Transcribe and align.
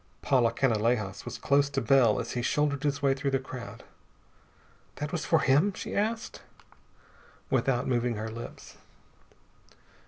Paula 0.23 0.51
Canalejas 0.51 1.25
was 1.25 1.37
close 1.37 1.69
to 1.69 1.79
Bell 1.79 2.19
as 2.19 2.31
he 2.31 2.41
shouldered 2.41 2.81
his 2.81 3.03
way 3.03 3.13
through 3.13 3.29
the 3.29 3.37
crowd. 3.37 3.83
"That 4.95 5.11
was 5.11 5.25
for 5.27 5.41
him?" 5.41 5.73
she 5.73 5.95
asked, 5.95 6.41
without 7.51 7.87
moving 7.87 8.15
her 8.15 8.31
lips. 8.31 8.77